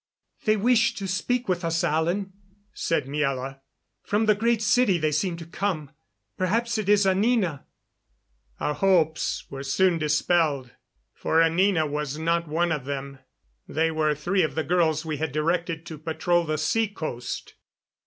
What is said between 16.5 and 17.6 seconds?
seacoast.